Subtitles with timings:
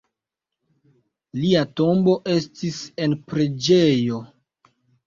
[1.41, 4.27] Lia tombo estis en preĝejo.